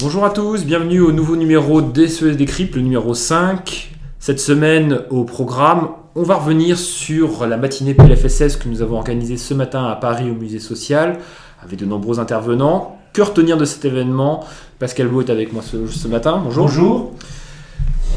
[0.00, 3.94] Bonjour à tous, bienvenue au nouveau numéro d'SES Décrypte, le numéro 5.
[4.18, 9.36] Cette semaine au programme, on va revenir sur la matinée PLFSS que nous avons organisée
[9.36, 11.18] ce matin à Paris au musée social
[11.62, 12.98] avec de nombreux intervenants.
[13.12, 14.44] Que retenir de cet événement?
[14.80, 16.40] Pascal Beau est avec moi ce, matin.
[16.42, 16.66] Bonjour.
[16.66, 17.14] Bonjour.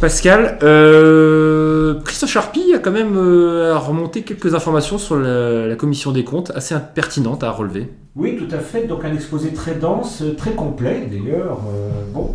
[0.01, 6.23] Pascal, euh, Christophe Charpie a quand même euh, remonté quelques informations sur la, commission des
[6.23, 7.87] comptes, assez pertinentes à relever.
[8.15, 8.87] Oui, tout à fait.
[8.87, 11.59] Donc un exposé très dense, très complet d'ailleurs.
[11.69, 12.33] Euh, bon.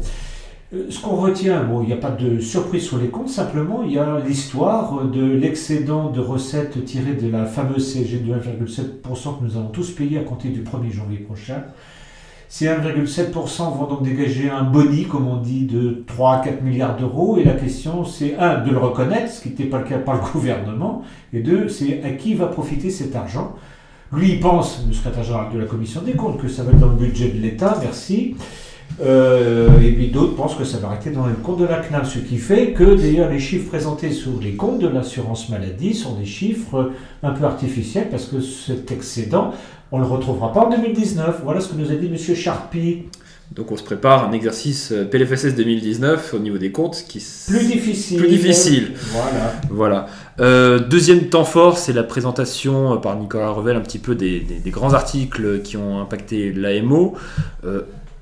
[0.91, 3.93] Ce qu'on retient, bon, il n'y a pas de surprise sur les comptes, simplement il
[3.93, 9.45] y a l'histoire de l'excédent de recettes tiré de la fameuse CG de 1,7% que
[9.45, 11.65] nous allons tous payer à compter du 1er janvier prochain.
[12.49, 13.33] Ces 1,7%
[13.77, 17.39] vont donc dégager un boni, comme on dit, de 3 à 4 milliards d'euros.
[17.39, 20.15] Et la question, c'est un, de le reconnaître, ce qui n'était pas le cas par
[20.15, 21.03] le gouvernement.
[21.33, 23.55] Et deux, c'est à qui va profiter cet argent.
[24.13, 26.79] Lui, il pense, le secrétaire général de la Commission des comptes, que ça va être
[26.79, 28.37] dans le budget de l'État, merci.
[29.01, 32.05] Euh, et puis d'autres pensent que ça va arrêter dans le compte de la CNAM,
[32.05, 36.15] ce qui fait que d'ailleurs les chiffres présentés sur les comptes de l'assurance maladie sont
[36.15, 39.53] des chiffres un peu artificiels parce que cet excédent
[39.93, 41.41] on ne le retrouvera pas en 2019.
[41.45, 42.35] Voilà ce que nous a dit M.
[42.35, 43.05] Charpie.
[43.53, 47.65] Donc on se prépare un exercice euh, PLFSS 2019 au niveau des comptes qui plus
[47.65, 48.19] difficile.
[48.19, 48.93] Plus difficile.
[49.13, 49.53] Voilà.
[49.71, 50.07] Voilà.
[50.41, 54.45] Euh, deuxième temps fort, c'est la présentation euh, par Nicolas Revel un petit peu des,
[54.67, 57.15] grands articles qui ont impacté l'AMO.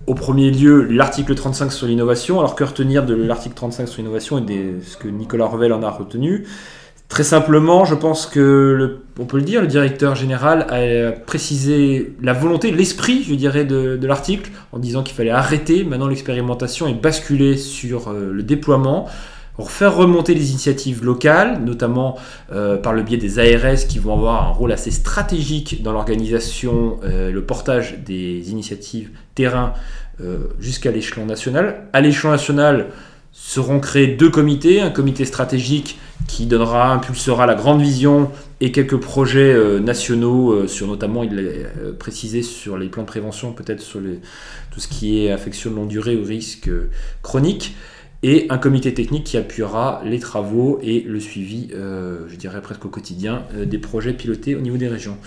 [0.06, 2.38] au premier lieu, l'article 35 sur l'innovation.
[2.38, 5.82] Alors que retenir de l'article 35 sur l'innovation et de ce que Nicolas Revel en
[5.82, 6.44] a retenu?
[7.08, 12.32] Très simplement, je pense que, on peut le dire, le directeur général a précisé la
[12.32, 17.56] volonté, l'esprit, je dirais, de, l'article, en disant qu'il fallait arrêter maintenant l'expérimentation et basculer
[17.56, 19.06] sur euh, le déploiement,
[19.68, 22.16] faire remonter les initiatives locales, notamment
[22.52, 26.98] euh, par le biais des ARS qui vont avoir un rôle assez stratégique dans l'organisation,
[27.04, 29.74] euh, le portage des initiatives terrain
[30.60, 31.88] jusqu'à l'échelon national.
[31.92, 32.86] À l'échelon national,
[33.34, 38.30] seront créés deux comités, un comité stratégique qui donnera, impulsera la grande vision
[38.60, 43.02] et quelques projets euh, nationaux euh, sur notamment, il l'a euh, précisé, sur les plans
[43.02, 44.00] de prévention, peut-être sur
[44.70, 46.70] tout ce qui est affection de longue durée ou risque
[47.22, 47.74] chronique,
[48.22, 52.88] et un comité technique qui appuiera les travaux et le suivi, je dirais presque au
[52.88, 55.18] quotidien, des projets pilotés au niveau des régions.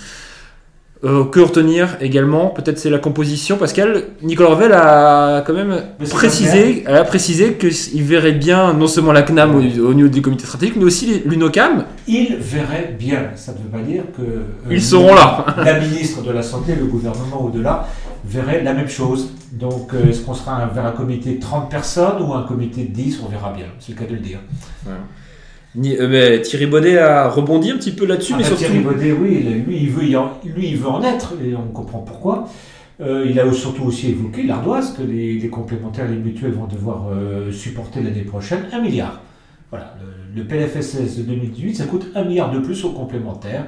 [1.03, 3.58] Euh, que retenir également Peut-être c'est la composition.
[3.58, 9.22] Pascal, Nicolas Revel a quand même précisé, a précisé qu'il verrait bien non seulement la
[9.22, 11.85] CNAM au, niveau du comité stratégique, mais aussi l'UNOCAM.
[12.08, 13.30] Il verrait bien.
[13.35, 14.22] Ça ne veut pas dire que.
[14.24, 15.46] Euh, Ils seront là.
[15.63, 17.88] la ministre de la Santé, le gouvernement au-delà,
[18.25, 19.34] verrait la même chose.
[19.52, 22.91] Donc, euh, est-ce qu'on sera vers un comité de 30 personnes ou un comité de
[22.91, 23.68] 10 On verra bien.
[23.79, 24.40] C'est le cas de le dire.
[25.75, 28.33] Euh, Thierry Baudet a rebondi un petit peu là-dessus.
[28.35, 31.33] Ah, mais bah, Thierry Baudet, oui, lui il, veut, en, lui, il veut en être,
[31.44, 32.50] et on comprend pourquoi.
[33.00, 37.51] Euh, il a surtout aussi évoqué l'ardoise, que les, complémentaires, les mutuelles vont devoir euh,
[37.51, 39.22] supporter l'année prochaine un milliard.
[39.69, 39.95] Voilà,
[40.35, 43.66] le, PLFSS de 2018, ça coûte un milliard de plus aux complémentaires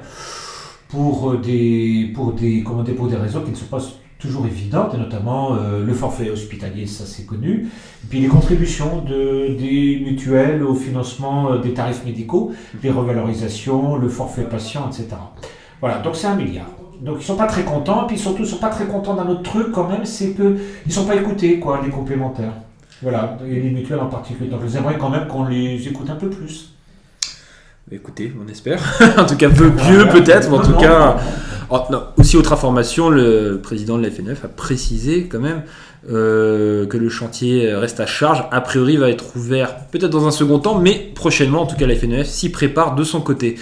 [0.88, 3.80] pour des, pour des, comment dire, pour des raisons qui ne sont pas
[4.20, 7.68] toujours évidentes, et notamment euh, le forfait hospitalier, ça c'est connu,
[8.04, 13.96] et puis les contributions de, des mutuelles au financement euh, des tarifs médicaux, les revalorisations,
[13.96, 15.08] le forfait patient, etc.
[15.80, 16.70] Voilà, donc c'est un milliard.
[17.00, 19.42] Donc ils sont pas très contents, puis surtout ils sont pas très contents d'un autre
[19.42, 22.52] truc quand même, c'est que ils sont pas écoutés, quoi, les complémentaires.
[23.02, 24.50] Voilà, et les mutuelles en particulier.
[24.50, 26.74] Donc j'aimerais quand même qu'on les écoute un peu plus.
[27.92, 28.80] Écoutez, on espère.
[29.18, 31.16] en tout cas, peu pieux peut-être, en tout cas.
[32.16, 35.62] Aussi, autre information, le président de la FNF a précisé quand même
[36.08, 38.44] euh, que le chantier reste à charge.
[38.52, 41.86] A priori, va être ouvert peut-être dans un second temps, mais prochainement, en tout cas,
[41.86, 43.56] la FNF s'y prépare de son côté.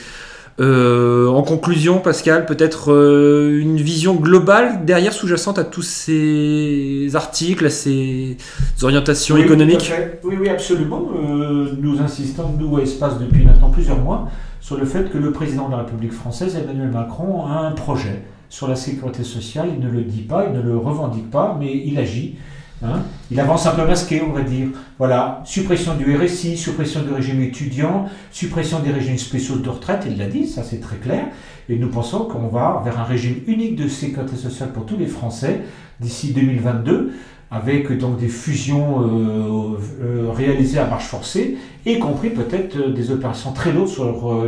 [0.61, 7.67] Euh, en conclusion, Pascal, peut-être euh, une vision globale derrière sous-jacente à tous ces articles,
[7.67, 8.37] à ces
[8.83, 9.93] orientations économiques
[10.25, 11.09] Oui, oui, absolument.
[11.15, 14.29] Euh, nous insistons, nous, à Espace, depuis maintenant plusieurs mois,
[14.61, 18.23] sur le fait que le président de la République française, Emmanuel Macron, a un projet
[18.49, 19.69] sur la sécurité sociale.
[19.73, 22.35] Il ne le dit pas, il ne le revendique pas, mais il agit.
[22.83, 23.03] Hein.
[23.31, 24.69] il avance un peu masqué, on va dire.
[24.99, 30.17] Voilà, suppression du RSI, suppression du régime étudiant, suppression des régimes spéciaux de retraite, il
[30.19, 31.27] l'a dit, ça c'est très clair.
[31.69, 35.07] Et nous pensons qu'on va vers un régime unique de sécurité sociale pour tous les
[35.07, 35.63] Français
[36.01, 37.13] d'ici 2022,
[37.51, 43.11] avec donc des fusions euh, euh, réalisées à marche forcée, y compris peut-être euh, des
[43.11, 44.47] opérations très lourdes sur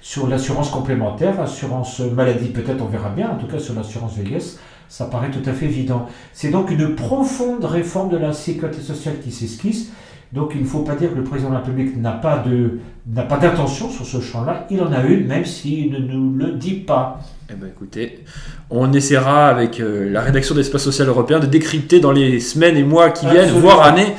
[0.00, 4.58] sur l'assurance complémentaire, assurance maladie, peut-être on verra bien, en tout cas sur l'assurance vieillesse
[4.92, 6.06] ça paraît tout à fait évident.
[6.34, 9.88] C'est donc une profonde réforme de la sécurité sociale qui s'esquisse.
[10.34, 12.78] Donc il ne faut pas dire que le président de la République n'a pas de
[13.10, 14.66] n'a pas d'intention sur ce champ-là.
[14.70, 17.20] Il en a une, même s'il ne nous le dit pas.
[17.50, 18.22] Eh ben écoutez,
[18.68, 22.84] on essaiera avec euh, la rédaction d'Espace Social Européen de décrypter dans les semaines et
[22.84, 24.12] mois qui viennent, voire années,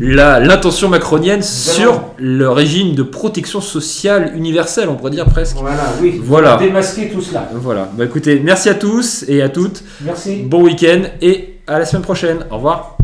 [0.00, 5.56] l'intention macronienne sur le régime de protection sociale universelle, on pourrait dire presque.
[5.56, 6.20] Voilà, oui.
[6.22, 6.56] Voilà.
[6.56, 7.48] Démasquer tout cela.
[7.54, 10.42] Voilà, bah écoutez, merci à tous et à toutes, Merci.
[10.44, 12.38] bon week-end et à la semaine prochaine.
[12.50, 12.97] Au revoir.